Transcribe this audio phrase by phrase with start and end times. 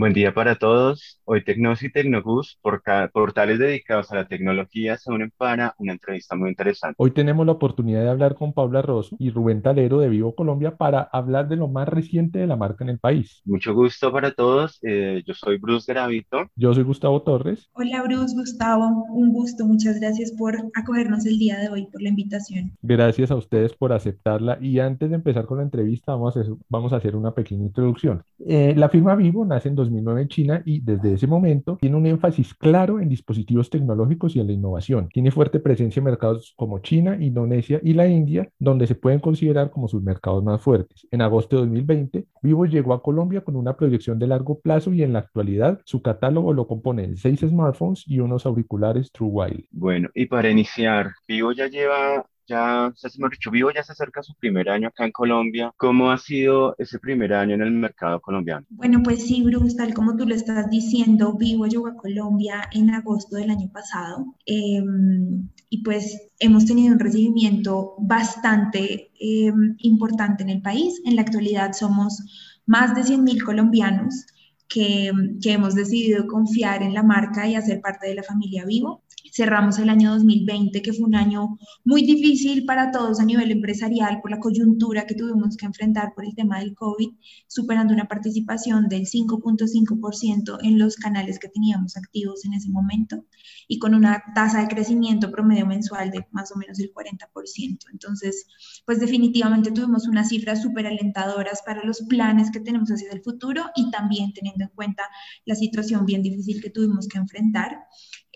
[0.00, 1.20] Buen día para todos.
[1.26, 6.34] Hoy Tecnos y Tecnobús, por portales dedicados a la tecnología, se unen para una entrevista
[6.34, 6.94] muy interesante.
[6.96, 10.74] Hoy tenemos la oportunidad de hablar con Paula Rosso y Rubén Talero de Vivo Colombia
[10.74, 13.42] para hablar de lo más reciente de la marca en el país.
[13.44, 14.78] Mucho gusto para todos.
[14.84, 16.46] Eh, yo soy Bruce Gravito.
[16.56, 17.68] Yo soy Gustavo Torres.
[17.74, 19.04] Hola Bruce, Gustavo.
[19.10, 19.66] Un gusto.
[19.66, 22.72] Muchas gracias por acogernos el día de hoy, por la invitación.
[22.80, 24.56] Gracias a ustedes por aceptarla.
[24.62, 27.66] Y antes de empezar con la entrevista, vamos a hacer, vamos a hacer una pequeña
[27.66, 28.22] introducción.
[28.38, 32.06] Eh, la firma Vivo nace en 2009 en China y desde ese momento tiene un
[32.06, 35.08] énfasis claro en dispositivos tecnológicos y en la innovación.
[35.12, 39.70] Tiene fuerte presencia en mercados como China, Indonesia y la India, donde se pueden considerar
[39.70, 41.06] como sus mercados más fuertes.
[41.10, 45.02] En agosto de 2020, Vivo llegó a Colombia con una proyección de largo plazo y
[45.02, 49.68] en la actualidad su catálogo lo componen seis smartphones y unos auriculares True Wireless.
[49.70, 54.22] Bueno, y para iniciar, Vivo ya lleva ya, se hemos dicho, Vivo ya se acerca
[54.22, 55.72] su primer año acá en Colombia.
[55.76, 58.66] ¿Cómo ha sido ese primer año en el mercado colombiano?
[58.70, 62.90] Bueno, pues sí, Bruce, tal como tú lo estás diciendo, Vivo llegó a Colombia en
[62.90, 70.50] agosto del año pasado em, y pues hemos tenido un recibimiento bastante em, importante en
[70.50, 71.00] el país.
[71.04, 72.20] En la actualidad somos
[72.66, 74.26] más de 100.000 colombianos
[74.68, 79.04] que, que hemos decidido confiar en la marca y hacer parte de la familia Vivo.
[79.32, 84.20] Cerramos el año 2020, que fue un año muy difícil para todos a nivel empresarial
[84.20, 87.10] por la coyuntura que tuvimos que enfrentar por el tema del COVID,
[87.46, 93.24] superando una participación del 5.5% en los canales que teníamos activos en ese momento
[93.68, 97.78] y con una tasa de crecimiento promedio mensual de más o menos el 40%.
[97.92, 98.46] Entonces,
[98.84, 103.64] pues definitivamente tuvimos unas cifras súper alentadoras para los planes que tenemos hacia el futuro
[103.76, 105.04] y también teniendo en cuenta
[105.44, 107.78] la situación bien difícil que tuvimos que enfrentar.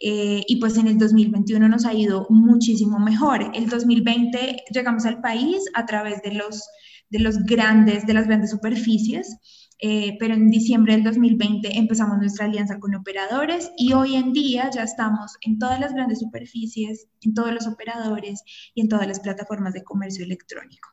[0.01, 3.51] Eh, y pues en el 2021 nos ha ido muchísimo mejor.
[3.55, 6.69] El 2020 llegamos al país a través de los,
[7.11, 9.39] de los grandes, de las grandes superficies,
[9.81, 14.71] eh, pero en diciembre del 2020 empezamos nuestra alianza con operadores y hoy en día
[14.71, 18.43] ya estamos en todas las grandes superficies, en todos los operadores
[18.75, 20.89] y en todas las plataformas de comercio electrónico.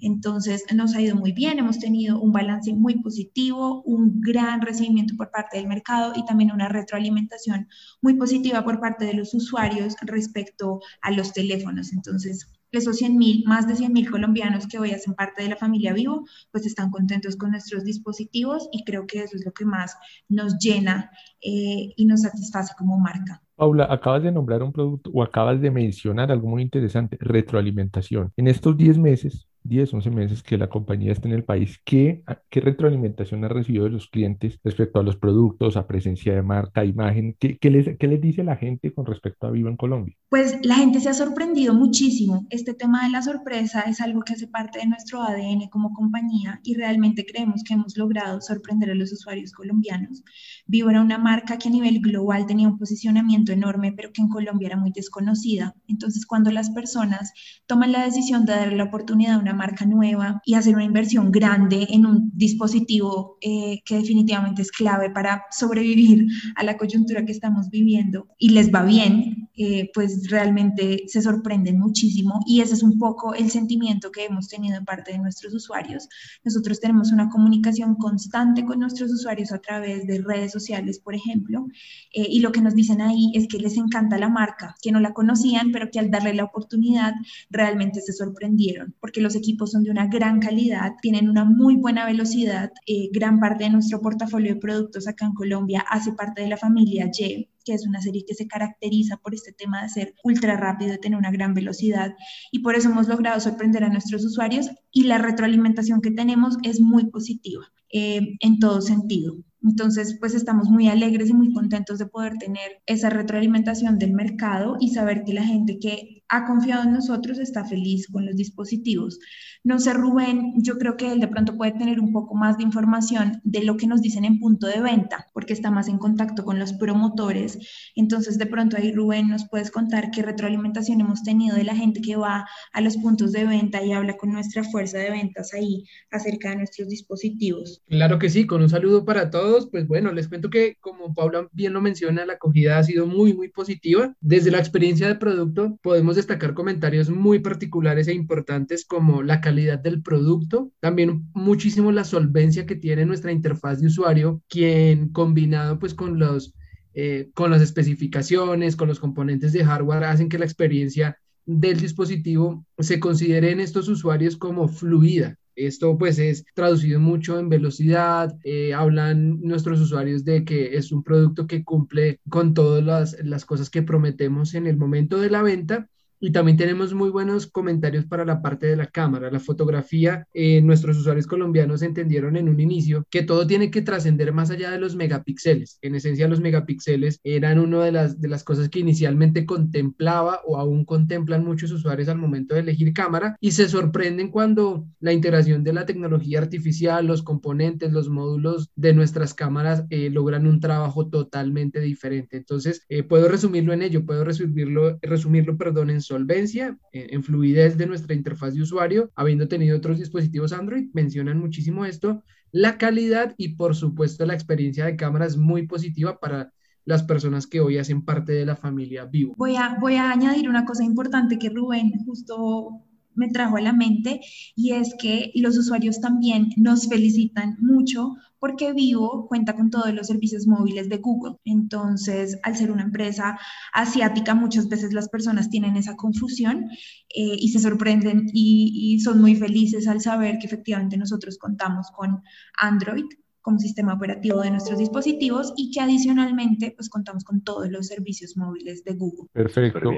[0.00, 5.14] Entonces, nos ha ido muy bien, hemos tenido un balance muy positivo, un gran recibimiento
[5.16, 7.68] por parte del mercado y también una retroalimentación
[8.02, 11.92] muy positiva por parte de los usuarios respecto a los teléfonos.
[11.92, 12.48] Entonces,
[12.78, 15.92] esos 100 mil, más de 100 mil colombianos que hoy hacen parte de la familia
[15.92, 19.96] Vivo, pues están contentos con nuestros dispositivos y creo que eso es lo que más
[20.28, 21.10] nos llena
[21.40, 23.42] eh, y nos satisface como marca.
[23.56, 28.32] Paula, acabas de nombrar un producto o acabas de mencionar algo muy interesante, retroalimentación.
[28.36, 32.22] En estos 10 meses, 10, 11 meses que la compañía está en el país, ¿qué,
[32.50, 36.84] qué retroalimentación ha recibido de los clientes respecto a los productos, a presencia de marca,
[36.84, 37.34] imagen?
[37.38, 40.14] ¿Qué, qué, les, qué les dice la gente con respecto a Vivo en Colombia?
[40.28, 42.46] Pues la gente se ha sorprendido muchísimo.
[42.50, 46.60] Este tema de la sorpresa es algo que hace parte de nuestro ADN como compañía
[46.62, 50.22] y realmente creemos que hemos logrado sorprender a los usuarios colombianos.
[50.66, 54.28] Vivo era una marca que a nivel global tenía un posicionamiento enorme, pero que en
[54.28, 55.74] Colombia era muy desconocida.
[55.88, 57.32] Entonces, cuando las personas
[57.66, 61.30] toman la decisión de darle la oportunidad a una marca nueva y hacer una inversión
[61.30, 66.26] grande en un dispositivo eh, que definitivamente es clave para sobrevivir
[66.56, 71.78] a la coyuntura que estamos viviendo y les va bien, eh, pues realmente se sorprenden
[71.78, 75.54] muchísimo y ese es un poco el sentimiento que hemos tenido en parte de nuestros
[75.54, 76.08] usuarios.
[76.44, 81.66] Nosotros tenemos una comunicación constante con nuestros usuarios a través de redes sociales, por ejemplo,
[82.12, 85.00] eh, y lo que nos dicen ahí es que les encanta la marca, que no
[85.00, 87.14] la conocían, pero que al darle la oportunidad
[87.50, 92.06] realmente se sorprendieron, porque los equipos son de una gran calidad, tienen una muy buena
[92.06, 96.48] velocidad, eh, gran parte de nuestro portafolio de productos acá en Colombia hace parte de
[96.48, 100.14] la familia Y, que es una serie que se caracteriza por este tema de ser
[100.22, 102.14] ultra rápido, de tener una gran velocidad
[102.52, 106.80] y por eso hemos logrado sorprender a nuestros usuarios y la retroalimentación que tenemos es
[106.80, 109.36] muy positiva eh, en todo sentido.
[109.62, 114.76] Entonces, pues estamos muy alegres y muy contentos de poder tener esa retroalimentación del mercado
[114.78, 119.18] y saber que la gente que ha confiado en nosotros está feliz con los dispositivos.
[119.62, 122.64] No sé, Rubén, yo creo que él de pronto puede tener un poco más de
[122.64, 126.44] información de lo que nos dicen en punto de venta, porque está más en contacto
[126.44, 127.58] con los promotores.
[127.96, 132.02] Entonces, de pronto ahí, Rubén, nos puedes contar qué retroalimentación hemos tenido de la gente
[132.02, 135.84] que va a los puntos de venta y habla con nuestra fuerza de ventas ahí
[136.10, 137.82] acerca de nuestros dispositivos.
[137.88, 141.48] Claro que sí, con un saludo para todos pues bueno, les cuento que como Paula
[141.52, 144.14] bien lo menciona, la acogida ha sido muy, muy positiva.
[144.20, 149.78] Desde la experiencia de producto podemos destacar comentarios muy particulares e importantes como la calidad
[149.78, 155.94] del producto, también muchísimo la solvencia que tiene nuestra interfaz de usuario, quien combinado pues
[155.94, 156.54] con los...
[156.96, 162.64] Eh, con las especificaciones, con los componentes de hardware, hacen que la experiencia del dispositivo
[162.78, 165.36] se considere en estos usuarios como fluida.
[165.56, 171.04] Esto pues es traducido mucho en velocidad, eh, hablan nuestros usuarios de que es un
[171.04, 175.42] producto que cumple con todas las, las cosas que prometemos en el momento de la
[175.42, 175.88] venta
[176.24, 180.26] y también tenemos muy buenos comentarios para la parte de la cámara, la fotografía.
[180.32, 184.70] Eh, nuestros usuarios colombianos entendieron en un inicio que todo tiene que trascender más allá
[184.70, 185.78] de los megapíxeles.
[185.82, 190.56] En esencia, los megapíxeles eran una de las, de las cosas que inicialmente contemplaba o
[190.56, 195.62] aún contemplan muchos usuarios al momento de elegir cámara y se sorprenden cuando la integración
[195.62, 201.06] de la tecnología artificial, los componentes, los módulos de nuestras cámaras eh, logran un trabajo
[201.06, 202.38] totalmente diferente.
[202.38, 207.86] Entonces, eh, puedo resumirlo en ello, puedo resumirlo, resumirlo, perdón, en solvencia, en, fluidez de
[207.86, 212.22] nuestra interfaz de usuario, habiendo tenido otros dispositivos Android, mencionan muchísimo esto,
[212.52, 216.52] la calidad y por supuesto la experiencia de cámara es muy positiva para
[216.84, 219.34] las personas que hoy hacen parte de la familia Vivo.
[219.36, 222.84] Voy a, voy a añadir una cosa importante que Rubén justo
[223.14, 224.20] me trajo a la mente
[224.54, 230.06] y es que los usuarios también nos felicitan mucho porque Vivo cuenta con todos los
[230.06, 231.36] servicios móviles de Google.
[231.46, 233.38] Entonces, al ser una empresa
[233.72, 236.68] asiática, muchas veces las personas tienen esa confusión
[237.14, 241.90] eh, y se sorprenden y, y son muy felices al saber que efectivamente nosotros contamos
[241.96, 242.22] con
[242.58, 243.06] Android
[243.44, 248.38] como sistema operativo de nuestros dispositivos y que adicionalmente pues contamos con todos los servicios
[248.38, 249.28] móviles de Google.
[249.32, 249.90] Perfecto,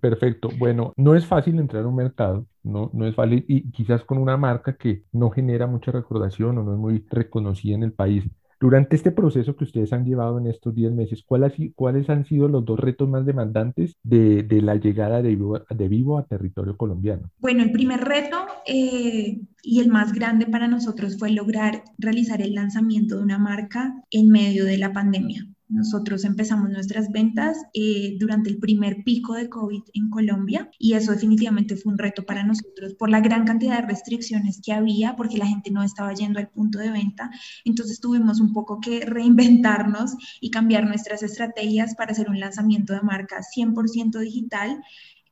[0.00, 0.48] perfecto.
[0.58, 4.18] Bueno, no es fácil entrar a un mercado, no, no es fácil y quizás con
[4.18, 8.24] una marca que no genera mucha recordación o no es muy reconocida en el país.
[8.60, 12.64] Durante este proceso que ustedes han llevado en estos 10 meses, ¿cuáles han sido los
[12.64, 17.30] dos retos más demandantes de, la llegada de Vivo, de Vivo, a territorio colombiano?
[17.38, 18.36] Bueno, el primer reto
[18.66, 23.94] eh, y el más grande para nosotros fue lograr realizar el lanzamiento de una marca
[24.10, 25.46] en medio de la pandemia.
[25.68, 31.12] Nosotros empezamos nuestras ventas eh, durante el primer pico de COVID en Colombia y eso
[31.12, 35.36] definitivamente fue un reto para nosotros por la gran cantidad de restricciones que había, porque
[35.36, 37.30] la gente no estaba yendo al punto de venta.
[37.66, 43.02] Entonces tuvimos un poco que reinventarnos y cambiar nuestras estrategias para hacer un lanzamiento de
[43.02, 44.82] marca 100% digital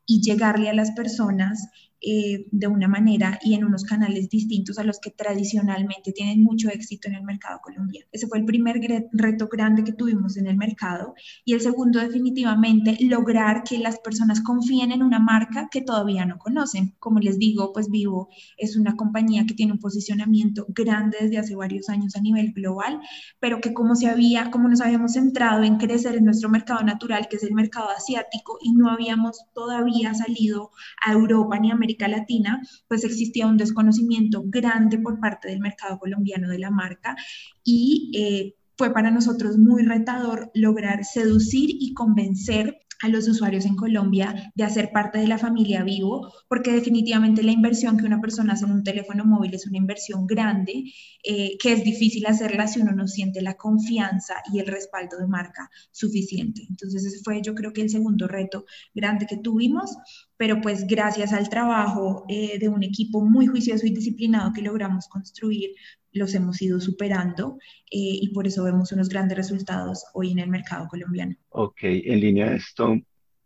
[0.06, 1.68] y llegarle a las personas
[2.00, 6.69] eh, de una manera y en unos canales distintos a los que tradicionalmente tienen mucho
[6.69, 8.06] éxito en el mercado colombiano.
[8.12, 8.81] Ese fue el primer
[9.12, 11.14] reto grande que tuvimos en el mercado.
[11.44, 16.38] Y el segundo, definitivamente, lograr que las personas confíen en una marca que todavía no
[16.38, 16.94] conocen.
[16.98, 18.28] Como les digo, pues Vivo
[18.58, 23.00] es una compañía que tiene un posicionamiento grande desde hace varios años a nivel global,
[23.40, 27.28] pero que como se había, como nos habíamos centrado en crecer en nuestro mercado natural,
[27.28, 30.72] que es el mercado asiático, y no habíamos todavía salido
[31.04, 35.98] a Europa ni a América Latina, pues existía un desconocimiento grande por parte del mercado
[35.98, 37.16] colombiano de la marca
[37.64, 43.76] y eh, fue para nosotros muy retador lograr seducir y convencer a los usuarios en
[43.76, 48.54] Colombia de hacer parte de la familia Vivo, porque definitivamente la inversión que una persona
[48.54, 50.84] hace en un teléfono móvil es una inversión grande,
[51.22, 55.26] eh, que es difícil hacerla si uno no siente la confianza y el respaldo de
[55.26, 56.62] marca suficiente.
[56.69, 58.64] Entonces ese fue yo creo que el segundo reto
[58.94, 59.96] grande que tuvimos,
[60.37, 65.08] pero pues gracias al trabajo eh, de un equipo muy juicioso y disciplinado que logramos
[65.08, 65.70] construir,
[66.16, 67.58] los hemos ido superando
[67.90, 71.36] eh, y por eso vemos unos grandes resultados hoy en el mercado colombiano.
[71.50, 72.96] Ok, en línea de esto,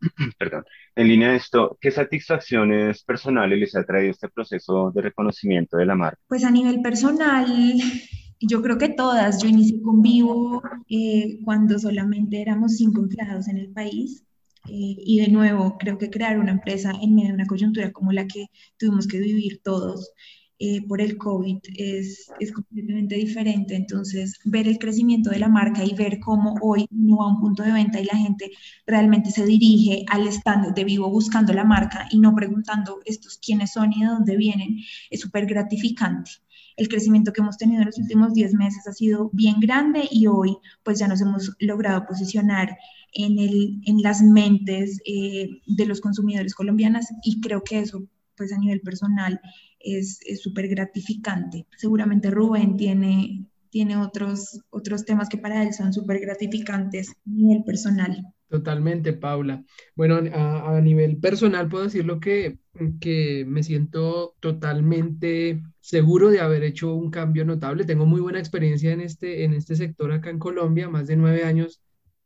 [0.39, 0.65] perdón,
[0.95, 5.85] en línea de esto, ¿qué satisfacciones personales les ha traído este proceso de reconocimiento de
[5.85, 6.19] la marca?
[6.27, 7.47] Pues a nivel personal,
[8.41, 9.41] yo creo que todas.
[9.41, 14.23] Yo inicié con Vivo eh, cuando solamente éramos cinco empleados en el país.
[14.67, 18.11] Eh, y de nuevo, creo que crear una empresa en medio de una coyuntura como
[18.11, 20.11] la que tuvimos que vivir todos
[20.63, 23.73] eh, por el COVID es, es, completamente diferente.
[23.73, 27.39] Entonces, ver el crecimiento de la marca y ver cómo hoy no va a un
[27.39, 28.51] punto de venta y la gente
[28.85, 33.71] realmente se dirige al stand de vivo buscando la marca y no preguntando estos quiénes
[33.71, 34.77] son y de dónde vienen,
[35.09, 36.29] es súper gratificante.
[36.77, 40.27] El crecimiento que hemos tenido en los últimos 10 meses ha sido bien grande y
[40.27, 42.77] hoy pues ya nos hemos logrado posicionar
[43.13, 48.53] en, el, en las mentes eh, de los consumidores colombianas y creo que eso pues
[48.53, 49.39] a nivel personal
[49.79, 51.65] es súper gratificante.
[51.77, 57.63] Seguramente Rubén tiene, tiene otros, otros temas que para él son súper gratificantes a nivel
[57.63, 58.25] personal.
[58.49, 59.63] Totalmente, Paula.
[59.95, 62.59] Bueno, a, a, nivel personal puedo decir lo que,
[62.99, 67.85] que me siento totalmente seguro de haber hecho un cambio notable.
[67.85, 71.45] Tengo muy buena experiencia en este, en este sector acá en Colombia, más de nueve
[71.45, 71.81] años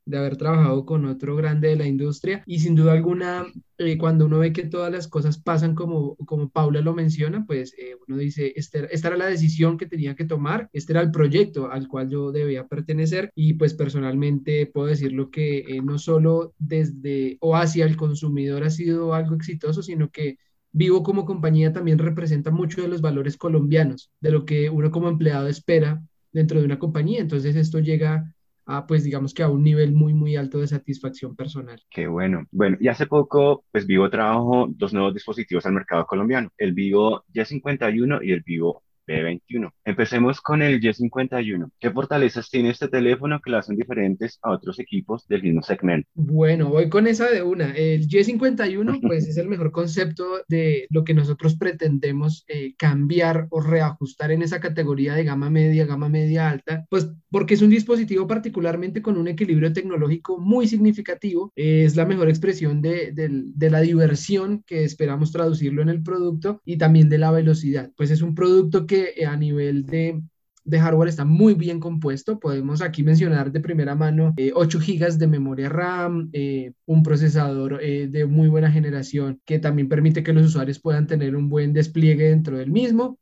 [0.05, 3.45] de haber trabajado con otro grande de la industria y sin duda alguna
[3.77, 7.73] eh, cuando uno ve que todas las cosas pasan como, como Paula lo menciona, pues
[7.77, 11.11] eh, uno dice, este, esta era la decisión que tenía que tomar, este era el
[11.11, 16.53] proyecto al cual yo debía pertenecer y pues personalmente puedo decirlo que eh, no solo
[16.57, 20.37] desde o hacia el consumidor ha sido algo exitoso, sino que
[20.77, 25.07] Vivo como compañía también representa mucho de los valores colombianos, de lo que uno como
[25.07, 27.21] empleado espera dentro de una compañía.
[27.21, 28.34] Entonces esto llega
[28.65, 31.81] a, pues digamos que a un nivel muy, muy alto de satisfacción personal.
[31.89, 32.45] Qué bueno.
[32.51, 37.23] Bueno, y hace poco, pues Vivo trajo dos nuevos dispositivos al mercado colombiano, el Vivo
[37.33, 39.71] Y51 y el Vivo B21.
[39.83, 41.69] Empecemos con el Y51.
[41.79, 46.09] ¿Qué fortalezas tiene este teléfono que lo hacen diferentes a otros equipos del mismo segmento?
[46.13, 47.71] Bueno, voy con esa de una.
[47.71, 53.61] El Y51 pues es el mejor concepto de lo que nosotros pretendemos eh, cambiar o
[53.61, 58.27] reajustar en esa categoría de gama media, gama media alta, pues porque es un dispositivo
[58.27, 61.51] particularmente con un equilibrio tecnológico muy significativo.
[61.55, 66.77] es la mejor expresión de, de la diversión que esperamos traducirlo en el producto y
[66.77, 67.91] también de la velocidad.
[67.97, 70.21] Pues es un producto que eh, a nivel de,
[70.79, 72.39] hardware está muy bien compuesto.
[72.39, 77.79] Podemos aquí mencionar de primera mano 8 eh, GB de memoria RAM, eh, un procesador
[77.79, 82.29] de muy buena generación que también permite que los usuarios puedan tener un buen despliegue
[82.29, 83.19] dentro del mismo.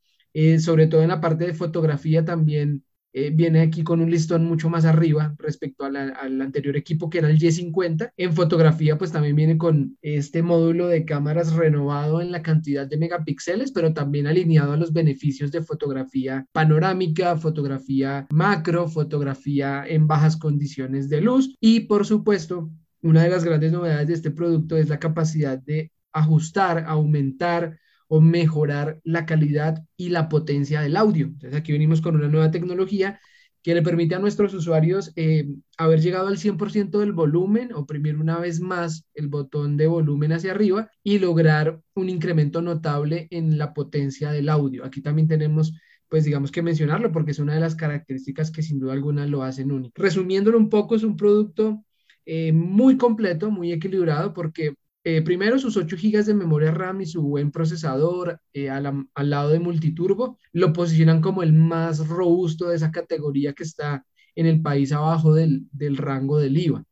[0.60, 4.70] sobre todo en la parte de fotografía también eh, viene aquí con un listón mucho
[4.70, 8.12] más arriba respecto al anterior equipo que era el Y50.
[8.18, 12.98] En fotografía pues también viene con este módulo de cámaras renovado en la cantidad de
[12.98, 20.36] megapíxeles, pero también alineado a los beneficios de fotografía panorámica, fotografía macro, fotografía en bajas
[20.36, 24.90] condiciones de luz y por supuesto una de las grandes novedades de este producto es
[24.90, 31.28] la capacidad de ajustar, aumentar o mejorar la calidad y la potencia del audio.
[31.28, 33.20] Entonces aquí venimos con una nueva tecnología
[33.64, 38.38] que le permite a nuestros usuarios eh, haber llegado al 100% del volumen, oprimir una
[38.38, 43.74] vez más el botón de volumen hacia arriba y lograr un incremento notable en la
[43.74, 44.84] potencia del audio.
[44.84, 45.74] Aquí también tenemos
[46.14, 49.42] pues digamos que mencionarlo porque es una de las características que sin duda alguna lo
[49.42, 49.94] hacen único.
[49.96, 51.84] Resumiéndolo un poco, es un producto
[52.24, 57.06] eh, muy completo, muy equilibrado porque eh, primero, sus 8 GB de memoria RAM y
[57.06, 62.78] su buen procesador eh, al, lado de multiturbo lo posicionan como el más robusto de
[62.78, 64.06] esa categoría que está
[64.36, 65.68] en el país abajo del,
[65.98, 66.86] rango del IVA.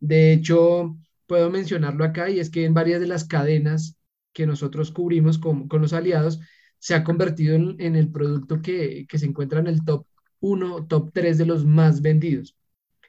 [0.00, 3.98] De hecho, puedo mencionarlo acá y es que en varias de las cadenas
[4.32, 6.40] que nosotros cubrimos con, los aliados,
[6.78, 10.06] se ha convertido en, en el producto que, que, se encuentra en el top
[10.40, 12.56] 1, top 3 de los más vendidos.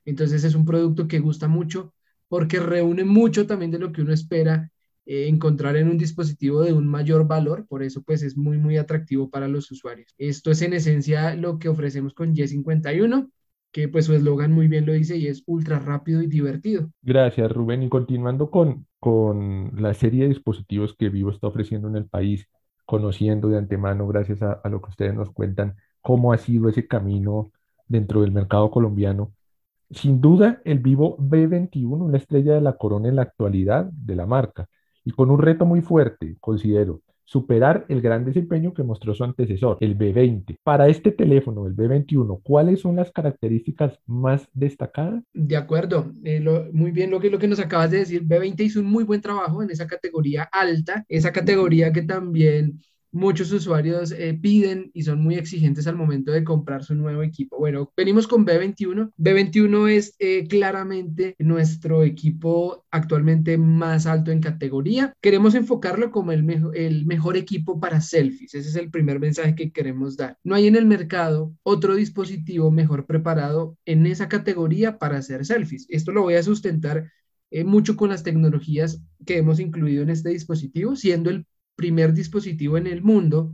[0.05, 1.93] Entonces es un producto que gusta mucho
[2.33, 4.71] porque reúne mucho también de lo que uno espera
[5.05, 8.77] eh, encontrar en un dispositivo de un mayor valor, por eso pues es muy muy
[8.77, 10.15] atractivo para los usuarios.
[10.17, 13.29] Esto es en esencia lo que ofrecemos con Y51,
[13.71, 16.89] que pues su eslogan muy bien lo dice y es ultra rápido y divertido.
[17.03, 21.97] Gracias Rubén y continuando con, con la serie de dispositivos que Vivo está ofreciendo en
[21.97, 22.49] el país,
[22.83, 26.87] conociendo de antemano gracias a, a lo que ustedes nos cuentan, cómo ha sido ese
[26.87, 27.51] camino
[27.87, 29.33] dentro del mercado colombiano
[29.91, 34.25] sin duda, el Vivo B21, una estrella de la corona en la actualidad de la
[34.25, 34.67] marca,
[35.05, 39.77] y con un reto muy fuerte, considero, superar el gran desempeño que mostró su antecesor,
[39.79, 40.57] el B20.
[40.63, 45.23] Para este teléfono, el B21, ¿cuáles son las características más destacadas?
[45.33, 48.23] De acuerdo, eh, muy bien lo que, lo que nos acabas de decir.
[48.23, 52.81] B20 hizo un muy buen trabajo en esa categoría alta, esa categoría que también
[53.13, 57.58] muchos usuarios eh, piden y son muy exigentes al momento de comprar su nuevo equipo.
[57.58, 59.12] Bueno, venimos con B21.
[59.17, 65.13] B21 es eh, claramente nuestro equipo actualmente más alto en categoría.
[65.22, 66.43] Queremos enfocarlo como el,
[67.05, 68.55] mejor equipo para selfies.
[68.55, 70.38] Ese es el primer mensaje que queremos dar.
[70.43, 75.86] No hay en el mercado otro dispositivo mejor preparado en esa categoría para hacer selfies.
[75.89, 77.12] Esto lo voy a sustentar
[77.51, 81.46] eh, mucho con las tecnologías que hemos incluido en este dispositivo, siendo el
[81.83, 83.53] primer dispositivo en el mundo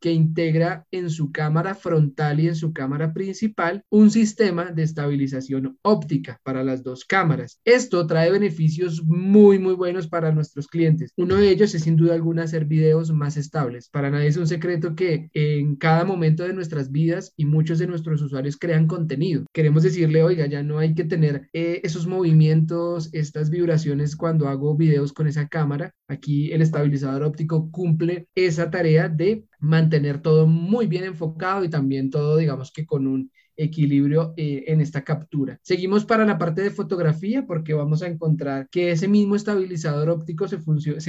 [0.00, 5.78] que integra en su cámara frontal y en su cámara principal un sistema de estabilización
[5.82, 7.60] óptica para las dos cámaras.
[7.64, 11.12] Esto trae beneficios muy, muy buenos para nuestros clientes.
[11.16, 13.88] Uno de ellos es sin duda alguna hacer videos más estables.
[13.88, 17.86] Para nadie es un secreto que en cada momento de nuestras vidas y muchos de
[17.86, 19.44] nuestros usuarios crean contenido.
[19.52, 24.76] Queremos decirle, oiga, ya no hay que tener eh, esos movimientos, estas vibraciones cuando hago
[24.76, 25.92] videos con esa cámara.
[26.08, 32.10] Aquí el estabilizador óptico cumple esa tarea de mantener todo muy bien enfocado y también
[32.10, 35.58] todo, digamos que con un equilibrio eh, en esta captura.
[35.62, 40.48] Seguimos para la parte de fotografía porque vamos a encontrar que ese mismo estabilizador óptico
[40.48, 40.58] se,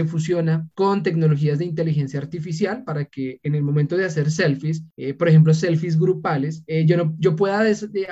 [0.05, 5.13] fusiona con tecnologías de inteligencia artificial para que en el momento de hacer selfies, eh,
[5.13, 7.61] por ejemplo, selfies grupales, eh, yo, no, yo pueda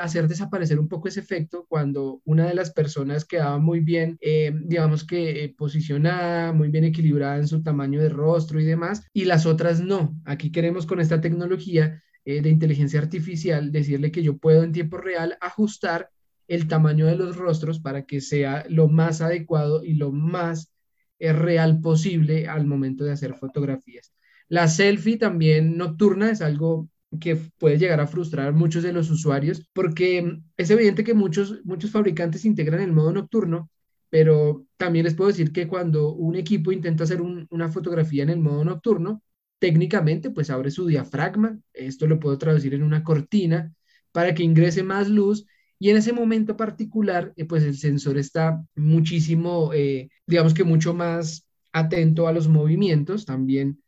[0.01, 4.17] hacer desaparecer un poco ese efecto cuando una de las personas quedaba muy bien,
[4.65, 9.45] digamos que posicionada, muy bien equilibrada en su tamaño de rostro y demás, y las
[9.45, 10.15] otras no.
[10.25, 14.97] Aquí queremos con esta tecnología eh, de inteligencia artificial, decirle que yo puedo en tiempo
[14.97, 16.11] real ajustar
[16.47, 20.71] el tamaño de los rostros para que sea lo más adecuado y lo más
[21.17, 24.13] eh, real posible al momento de hacer fotografías.
[24.47, 26.87] La selfie también nocturna es algo
[27.19, 31.65] que puede llegar a frustrar a muchos de los usuarios porque es evidente que muchos,
[31.65, 33.71] muchos fabricantes integran el modo nocturno,
[34.11, 38.39] pero también les puedo decir que cuando un equipo intenta hacer una fotografía en el
[38.39, 39.23] modo nocturno,
[39.59, 43.73] técnicamente pues abre su diafragma, esto lo puedo traducir en una cortina
[44.11, 45.45] para que ingrese más luz
[45.77, 50.93] y en ese momento particular eh, pues el sensor está muchísimo, eh, digamos que mucho
[50.93, 53.81] más atento a los movimientos, también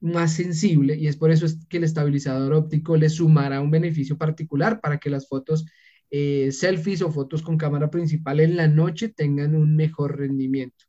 [0.00, 4.18] más sensible y es por eso es que el estabilizador óptico le sumará un beneficio
[4.18, 5.66] particular para que las fotos
[6.10, 10.84] eh, selfies o fotos con cámara principal en la noche tengan un mejor rendimiento.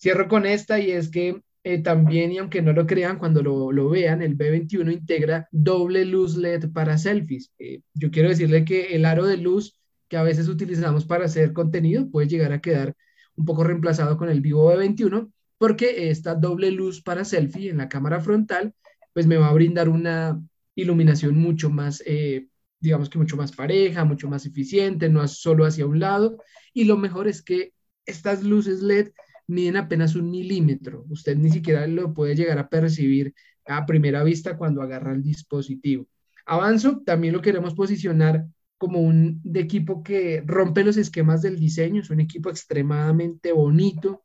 [0.00, 3.90] Cierro con esta y es que eh, también, y aunque no lo crean, cuando lo,
[3.90, 7.52] vean, el B21 integra doble luz LED para selfies.
[7.58, 11.52] Eh, yo quiero decirle que el aro de luz que a veces utilizamos para hacer
[11.52, 12.94] contenido puede llegar a quedar
[13.36, 17.90] un poco reemplazado con el Vivo B21 porque esta doble luz para selfie en la
[17.90, 18.74] cámara frontal,
[19.12, 20.42] pues me va a brindar una
[20.74, 22.48] iluminación mucho más, eh,
[22.80, 26.38] digamos que mucho más pareja, mucho más eficiente, no solo hacia un lado.
[26.72, 27.74] Y lo mejor es que
[28.06, 29.10] estas luces LED
[29.48, 31.04] miden apenas un milímetro.
[31.08, 33.34] Usted ni siquiera lo puede llegar a percibir
[33.66, 36.06] a primera vista cuando agarra el dispositivo.
[36.46, 38.46] Avanzo, también lo queremos posicionar
[38.78, 44.22] como un equipo que rompe los esquemas del diseño, es un equipo extremadamente bonito,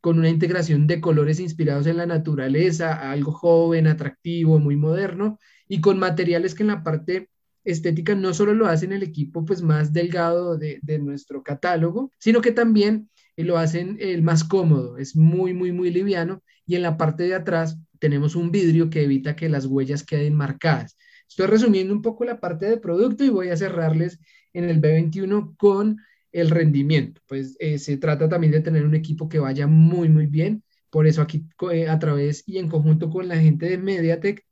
[0.00, 5.80] con una integración de colores inspirados en la naturaleza, algo joven, atractivo, muy moderno, y
[5.80, 7.30] con materiales que en la parte
[7.64, 12.52] estética no solo lo hacen el equipo pues más delgado de, nuestro catálogo, sino que
[12.52, 17.24] también lo hacen el más cómodo, es muy, muy, muy liviano, y en la parte
[17.24, 20.96] de atrás tenemos un vidrio que evita que las huellas queden marcadas.
[21.28, 24.20] Estoy resumiendo un poco la parte de producto y voy a cerrarles
[24.52, 25.98] en el B21 con
[26.32, 27.20] el rendimiento.
[27.26, 30.62] Pues eh, se trata también de tener un equipo que vaya muy, muy bien.
[30.90, 34.44] Por eso aquí eh, a través y en conjunto con la gente de MediaTek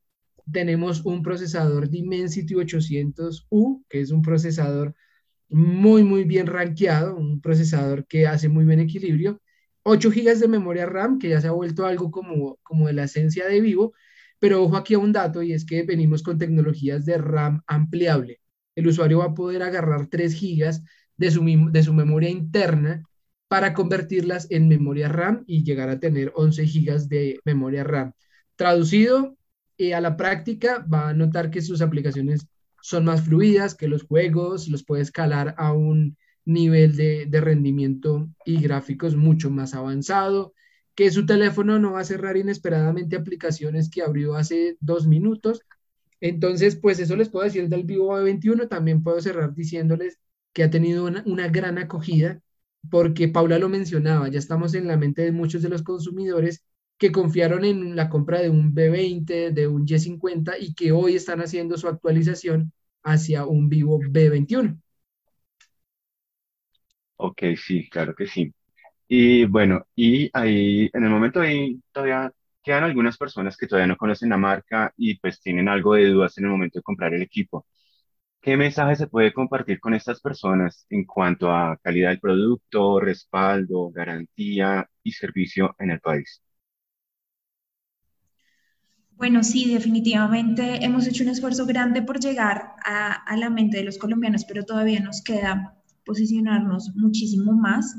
[0.50, 4.94] tenemos un procesador Dimensity 800U, que es un procesador
[5.52, 9.40] muy, muy bien rankeado, un procesador que hace muy buen equilibrio.
[9.84, 13.04] 8 GB de memoria RAM, que ya se ha vuelto algo como, como de la
[13.04, 13.94] esencia de Vivo,
[14.38, 18.40] pero ojo aquí a un dato y es que venimos con tecnologías de RAM ampliable.
[18.74, 20.82] El usuario va a poder agarrar 3 GB
[21.16, 23.02] de su, de su memoria interna
[23.48, 28.12] para convertirlas en memoria RAM y llegar a tener 11 gigas de memoria RAM.
[28.56, 29.36] Traducido
[29.78, 32.46] eh, a la práctica, va a notar que sus aplicaciones
[32.82, 38.60] son más fluidas, que los juegos los puede escalar a un nivel de, rendimiento y
[38.60, 40.52] gráficos mucho más avanzado,
[40.94, 45.62] que su teléfono no va a cerrar inesperadamente aplicaciones que abrió hace dos minutos.
[46.20, 48.68] Entonces, pues eso les puedo decir del Vivo A21.
[48.68, 50.18] También puedo cerrar diciéndoles
[50.52, 52.42] que ha tenido una, gran acogida,
[52.90, 56.64] porque Paula lo mencionaba, ya estamos en la mente de muchos de los consumidores
[57.02, 61.40] que confiaron en la compra de un B20, de un Y50 y que hoy están
[61.42, 64.80] haciendo su actualización hacia un Vivo B21.
[67.16, 68.52] Ok, sí, claro que sí.
[69.08, 73.96] Y bueno, y ahí, en el momento ahí todavía quedan algunas personas que todavía no
[73.98, 77.22] conocen la marca y pues tienen algo de dudas en el momento de comprar el
[77.22, 77.66] equipo.
[78.40, 83.90] ¿Qué mensaje se puede compartir con estas personas en cuanto a calidad del producto, respaldo,
[83.90, 86.42] garantía y servicio en el país?
[89.22, 93.84] Bueno, sí, definitivamente hemos hecho un esfuerzo grande por llegar a, a la mente de
[93.84, 97.94] los colombianos, pero todavía nos queda posicionarnos muchísimo más.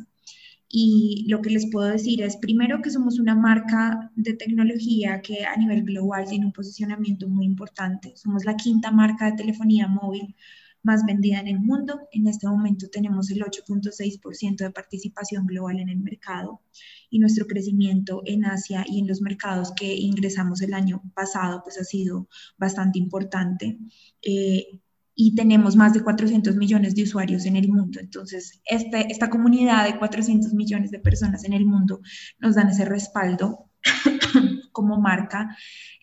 [0.68, 5.46] Y lo que les puedo decir es, primero, que somos una marca de tecnología que
[5.46, 8.12] a nivel global tiene un posicionamiento muy importante.
[8.18, 10.36] Somos la quinta marca de telefonía móvil
[10.84, 12.08] más vendida en el mundo.
[12.12, 16.62] En este momento tenemos el 8.6% de participación global en el mercado
[17.10, 21.80] y nuestro crecimiento en Asia y en los mercados que ingresamos el año pasado pues
[21.80, 23.80] ha sido bastante importante.
[24.22, 24.80] Eh,
[25.16, 28.00] y tenemos más de 400 millones de usuarios en el mundo.
[28.00, 32.02] Entonces, este, esta comunidad de 400 millones de personas en el mundo
[32.40, 33.70] nos dan ese respaldo
[34.72, 35.56] como marca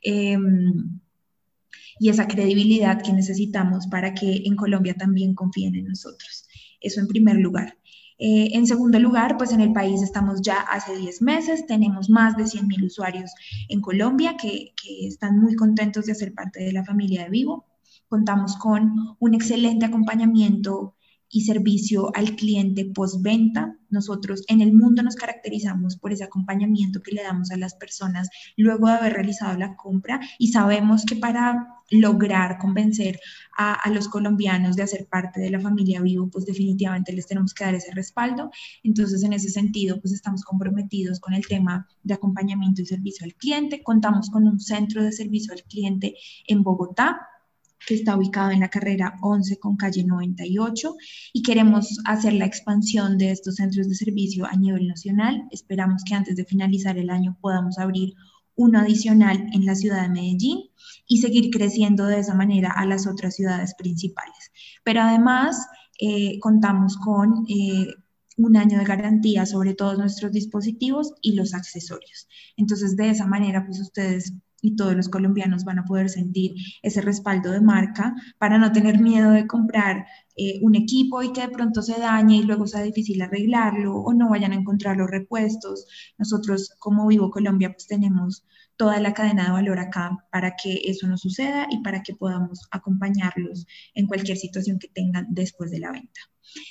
[0.03, 1.01] em,
[2.01, 6.49] y esa credibilidad que necesitamos para que en Colombia también confíen en nosotros.
[6.81, 7.79] Eso en primer lugar.
[8.19, 12.37] Eh, en segundo lugar, pues en el país estamos ya hace 10 meses, tenemos más
[12.37, 13.31] de 100 mil usuarios
[13.69, 17.71] en Colombia que, que están muy contentos de ser parte de la familia de Vivo
[18.11, 20.97] contamos con un excelente acompañamiento
[21.31, 23.77] y servicio al cliente postventa.
[23.89, 28.29] Nosotros en el mundo nos caracterizamos por ese acompañamiento que le damos a las personas
[28.57, 33.19] luego de haber realizado la compra y sabemos que para lograr convencer
[33.57, 37.65] a, los colombianos de hacer parte de la familia Vivo, pues definitivamente les tenemos que
[37.65, 38.51] dar ese respaldo.
[38.83, 43.35] Entonces, en ese sentido, pues estamos comprometidos con el tema de acompañamiento y servicio al
[43.35, 43.83] cliente.
[43.83, 46.15] Contamos con un centro de servicio al cliente
[46.47, 47.21] en Bogotá
[47.87, 50.95] que está ubicado en la carrera 11 con calle 98
[51.33, 55.47] y queremos hacer la expansión de estos centros de servicio a nivel nacional.
[55.51, 58.15] Esperamos que antes de finalizar el año podamos abrir
[58.57, 60.71] uno adicional en la ciudad de Medellín
[61.07, 64.53] y seguir creciendo de esa manera a las otras ciudades principales.
[64.85, 65.67] Pero además
[65.99, 67.89] eh, contamos con eh,
[68.37, 72.29] un año de garantía sobre todos nuestros dispositivos y los accesorios.
[72.57, 77.01] Entonces, de esa manera, pues ustedes y todos los colombianos van a poder sentir ese
[77.01, 81.49] respaldo de marca para no tener miedo de comprar eh, un equipo y que de
[81.49, 85.87] pronto se dañe y luego sea difícil arreglarlo o no vayan a encontrar los repuestos.
[86.19, 88.45] Nosotros como Vivo Colombia pues tenemos
[88.81, 92.67] toda la cadena de valor acá para que eso no suceda y para que podamos
[92.71, 96.19] acompañarlos en cualquier situación que tengan después de la venta.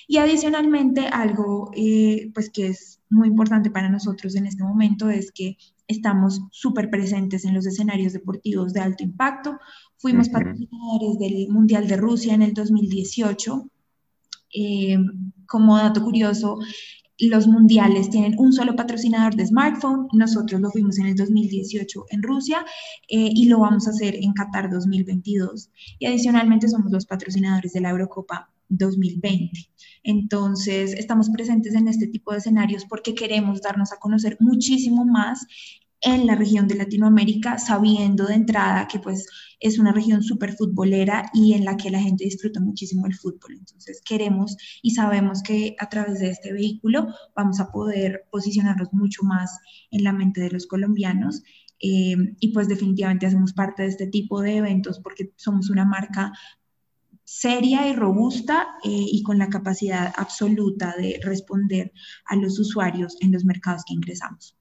[0.08, 5.32] Y adicionalmente, algo eh, pues que es muy importante para nosotros en este momento es
[5.32, 9.60] que estamos súper presentes en los escenarios deportivos de alto impacto.
[9.98, 13.70] Fuimos patrocinadores del Mundial de Rusia en el 2018.
[14.56, 14.98] Eh,
[15.46, 16.58] como dato curioso,
[17.28, 20.08] los mundiales tienen un solo patrocinador de smartphone.
[20.14, 22.66] Nosotros lo fuimos en el 2018 en Rusia
[23.10, 25.70] eh, y lo vamos a hacer en Qatar 2022.
[26.00, 29.52] Y adicionalmente somos los patrocinadores de la Eurocopa 2020.
[30.04, 35.46] Entonces, estamos presentes en este tipo de escenarios porque queremos darnos a conocer muchísimo más
[36.02, 39.28] en la región de Latinoamérica, sabiendo de entrada que pues
[39.60, 43.56] es una región súper futbolera y en la que la gente disfruta muchísimo el fútbol.
[43.58, 49.24] Entonces queremos y sabemos que a través de este vehículo vamos a poder posicionarnos mucho
[49.24, 49.60] más
[49.92, 51.44] en la mente de los colombianos
[51.82, 56.34] eh, y pues definitivamente hacemos parte de este tipo de eventos porque somos una marca
[57.24, 61.94] seria y robusta eh, y con la capacidad absoluta de responder
[62.26, 64.59] a los usuarios en los mercados que ingresamos.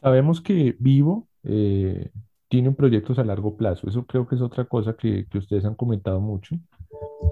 [0.00, 2.10] Sabemos que Vivo eh,
[2.48, 3.88] tiene proyectos a largo plazo.
[3.88, 6.56] Eso creo que es otra cosa que, que ustedes han comentado mucho.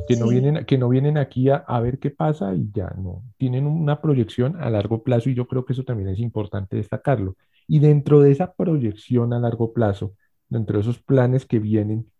[0.07, 3.23] Que, no vienen, que no vienen aquí a, a, ver qué pasa y ya no.
[3.37, 7.37] Tienen una proyección a largo plazo y yo creo que eso también es importante destacarlo.
[7.67, 10.15] Y dentro de esa proyección a largo plazo,
[10.49, 12.11] dentro de esos planes que vienen,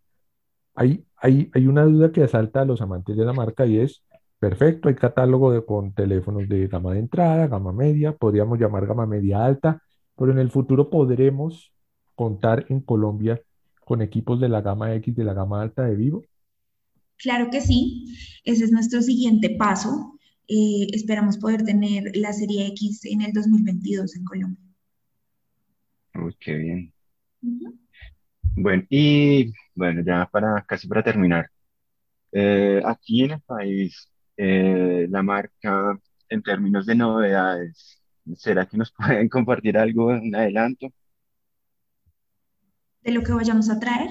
[0.75, 4.03] hay, hay, hay una duda que asalta a los amantes de la marca y es,
[4.39, 9.05] perfecto, hay catálogo de, con teléfonos de gama de entrada, gama media, podríamos llamar gama
[9.05, 9.81] media alta
[10.19, 11.73] pero en el futuro podremos
[12.13, 13.41] contar en Colombia
[13.85, 16.25] con equipos de la gama X, de la gama alta de Vivo.
[17.15, 20.19] Claro que sí, ese es nuestro siguiente paso.
[20.49, 24.63] Eh, esperamos poder tener la serie X en el 2022 en Colombia.
[26.15, 26.93] Uy, qué bien.
[28.57, 31.49] Bueno, y bueno, ya para casi para terminar,
[32.33, 37.98] eh, aquí en el país, eh, la marca en términos de novedades,
[38.37, 40.89] ¿Será que nos pueden compartir algo en adelanto?
[43.01, 44.09] ¿De lo que vayamos a traer?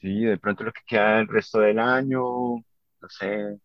[0.00, 3.58] Sí, de pronto lo que queda el resto del año, no sé.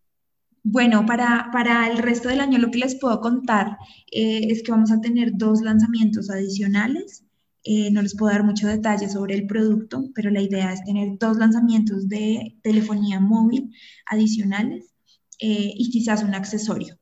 [0.64, 3.78] Bueno, para, para el resto del año lo que les puedo contar
[4.12, 7.26] eh, es que vamos a tener dos lanzamientos adicionales.
[7.66, 11.18] Eh, no les puedo dar mucho detalle sobre el producto, pero la idea es tener
[11.20, 13.72] dos lanzamientos de telefonía móvil
[14.06, 14.94] adicionales
[15.40, 16.98] eh, y quizás un accesorio.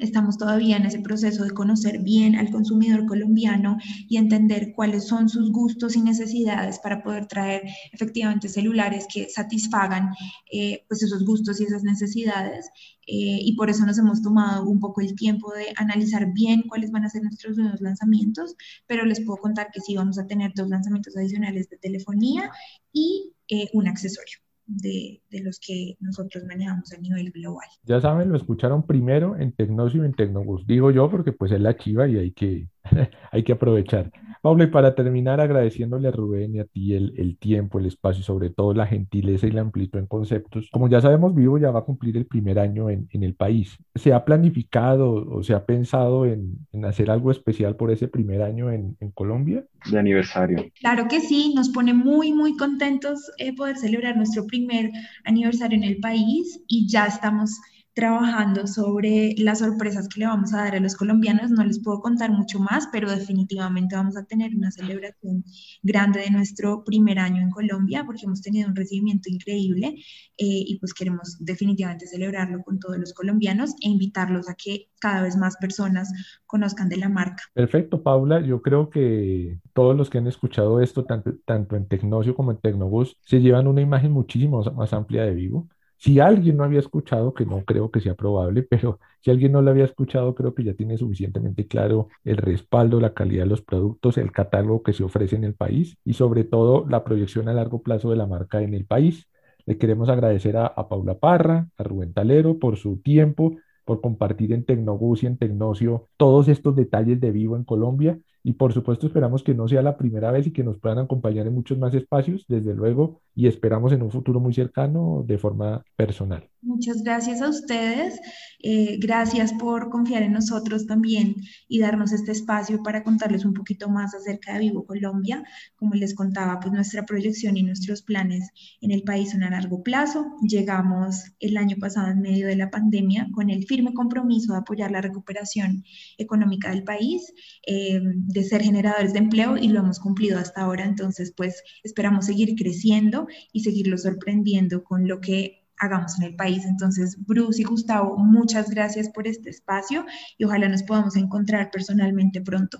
[0.00, 3.76] Estamos todavía en ese proceso de conocer bien al consumidor colombiano
[4.08, 10.10] y entender cuáles son sus gustos y necesidades para poder traer efectivamente celulares que satisfagan
[10.50, 12.70] eh, pues esos gustos y esas necesidades.
[13.06, 16.90] Eh, y por eso nos hemos tomado un poco el tiempo de analizar bien cuáles
[16.90, 18.54] van a ser nuestros nuevos lanzamientos,
[18.86, 22.50] pero les puedo contar que sí vamos a tener dos lanzamientos adicionales de telefonía
[22.92, 24.38] y eh, un accesorio
[24.70, 27.66] de, los que nosotros manejamos a nivel global.
[27.84, 30.66] Ya saben, lo escucharon primero en Tecnosio y en Tecnobus.
[30.66, 32.68] Digo yo porque pues es la chiva y hay que,
[33.32, 34.10] hay que aprovechar.
[34.42, 38.20] Pablo, y para terminar, agradeciéndole a Rubén y a ti el, el, tiempo, el espacio
[38.20, 40.68] y sobre todo la gentileza y la amplitud en conceptos.
[40.72, 43.76] Como ya sabemos, Vivo ya va a cumplir el primer año en, en el país.
[43.94, 48.40] ¿Se ha planificado o se ha pensado en, en hacer algo especial por ese primer
[48.40, 49.62] año en, en, Colombia?
[49.90, 50.64] De aniversario.
[50.80, 54.90] Claro que sí, nos pone muy, muy contentos eh, poder celebrar nuestro primer
[55.24, 57.60] aniversario en el país y ya estamos
[57.94, 61.50] trabajando sobre las sorpresas que le vamos a dar a los colombianos.
[61.50, 65.44] No les puedo contar mucho más, pero definitivamente vamos a tener una celebración
[65.82, 69.94] grande de nuestro primer año en Colombia porque hemos tenido un recibimiento increíble
[70.38, 75.22] eh, y pues queremos definitivamente celebrarlo con todos los colombianos e invitarlos a que cada
[75.22, 76.12] vez más personas
[76.46, 77.42] conozcan de la marca.
[77.54, 78.40] Perfecto, Paula.
[78.40, 82.58] Yo creo que todos los que han escuchado esto, tanto, tanto en Tecnocio como en
[82.58, 85.68] Tecnobus, se llevan una imagen muchísimo más amplia de Vivo.
[86.00, 89.60] Si alguien no había escuchado, que no creo que sea probable, pero si alguien no
[89.60, 93.60] lo había escuchado, creo que ya tiene suficientemente claro el respaldo, la calidad de los
[93.60, 97.52] productos, el catálogo que se ofrece en el país y sobre todo la proyección a
[97.52, 99.28] largo plazo de la marca en el país.
[99.66, 104.64] Le queremos agradecer a, Paula Parra, a Rubén Talero por su tiempo, por compartir en
[104.64, 109.42] Tecnobus y en Tecnocio todos estos detalles de Vivo en Colombia y por supuesto esperamos
[109.42, 112.44] que no sea la primera vez y que nos puedan acompañar en muchos más espacios,
[112.48, 116.48] desde luego, y esperamos en un futuro muy cercano de forma personal.
[116.62, 118.20] Muchas gracias a ustedes.
[118.62, 121.36] Eh, gracias por confiar en nosotros también
[121.68, 125.42] y darnos este espacio para contarles un poquito más acerca de Vivo Colombia.
[125.76, 128.50] Como les contaba, pues nuestra proyección y nuestros planes
[128.82, 130.26] en el país son a largo plazo.
[130.42, 134.90] Llegamos el año pasado en medio de la pandemia con el firme compromiso de apoyar
[134.90, 135.82] la recuperación
[136.18, 137.32] económica del país,
[137.66, 140.84] eh, de ser generadores de empleo y lo hemos cumplido hasta ahora.
[140.84, 146.64] Entonces, pues esperamos seguir creciendo y seguirlo sorprendiendo con lo que hagamos en el país.
[146.66, 150.04] Entonces, Bruce y Gustavo, muchas gracias por este espacio
[150.38, 152.78] y ojalá nos podamos encontrar personalmente pronto.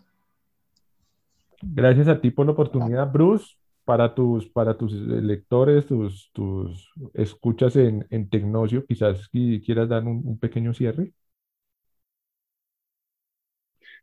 [1.63, 3.57] Gracias a ti por la oportunidad, Bruce.
[3.85, 10.39] Para tus, para tus lectores, tus, tus escuchas en, en Tecnocio, quizás quieras dar un
[10.39, 11.13] pequeño cierre.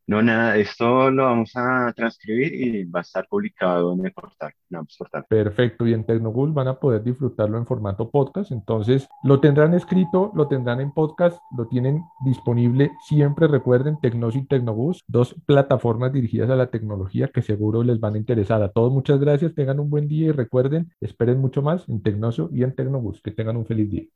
[0.10, 4.54] No, nada, esto lo vamos a transcribir y va a estar publicado en el portal.
[4.98, 5.26] portal.
[5.28, 8.54] Perfecto, y en Tecnogul van a poder disfrutarlo en formato podcast.
[8.54, 13.50] Entonces, lo tendrán escrito, lo tendrán en podcast, lo tienen disponible siempre.
[13.50, 18.20] Recuerden, Tecnos y Tecnobus, dos plataformas dirigidas a la tecnología que seguro les van a
[18.20, 18.64] interesar.
[18.64, 22.50] A todos, muchas gracias, tengan un buen día y recuerden, esperen mucho más en Tecnosio
[22.54, 23.22] y en Tecnobus.
[23.22, 24.08] Que tengan un feliz día.